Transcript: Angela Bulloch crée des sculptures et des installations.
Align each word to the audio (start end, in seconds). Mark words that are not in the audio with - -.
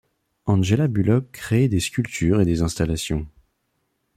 Angela 0.47 0.87
Bulloch 0.87 1.25
crée 1.31 1.67
des 1.67 1.79
sculptures 1.79 2.41
et 2.41 2.45
des 2.45 2.63
installations. 2.63 3.27